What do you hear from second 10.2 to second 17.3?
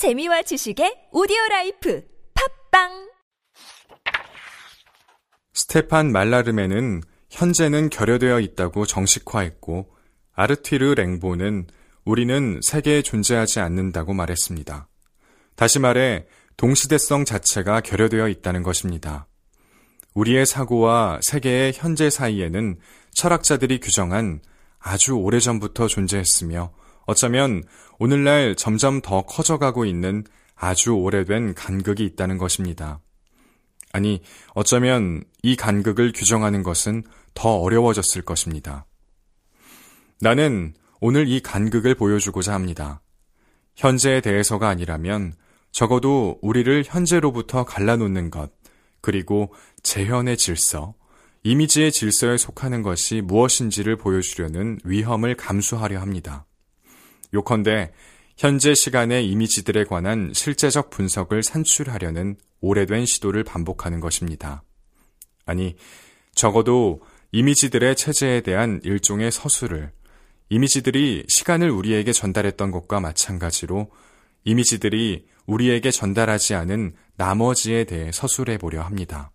아르튀르 랭보는 우리는 세계에 존재하지 않는다고 말했습니다. 다시 말해 동시대성